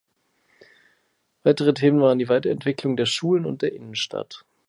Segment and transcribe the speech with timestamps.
[1.43, 4.45] Weitere Themen waren die Weiterentwicklung der Schulen und der Innenstadt.